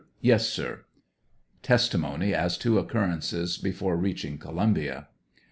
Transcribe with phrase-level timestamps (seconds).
[0.21, 0.85] Yes, sir.
[1.61, 5.09] (Testimony as to occurrences before reaching Co lumbia.)